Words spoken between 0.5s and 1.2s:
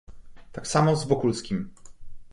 "Tak samo z